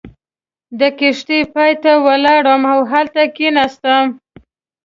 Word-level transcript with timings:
د 0.79 0.81
کښتۍ 0.99 1.41
پای 1.53 1.73
ته 1.83 1.91
ولاړم 2.05 2.61
او 2.73 2.79
هلته 2.91 3.21
کېناستم. 3.35 4.05